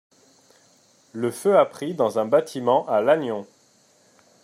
[1.13, 3.45] le feu a pris dans un bâtiment à Lannion.